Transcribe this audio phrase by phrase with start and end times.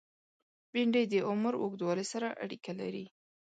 [0.71, 3.05] بېنډۍ د عمر اوږدوالی سره اړیکه لري